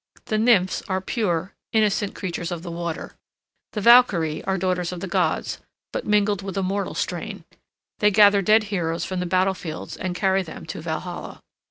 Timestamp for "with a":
6.41-6.63